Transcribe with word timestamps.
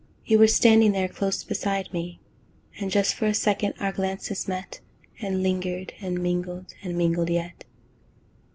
you 0.25 0.39
were 0.39 0.47
standing 0.47 0.93
there 0.93 1.07
close 1.07 1.43
beside 1.43 1.93
me, 1.93 2.19
And 2.79 2.89
just 2.89 3.13
for 3.13 3.27
a 3.27 3.35
second 3.35 3.75
our 3.79 3.91
glances 3.91 4.47
met, 4.47 4.79
And 5.19 5.43
lingered, 5.43 5.93
and 6.01 6.17
mingled, 6.23 6.73
and 6.81 6.97
mingled 6.97 7.29
yet. 7.29 7.65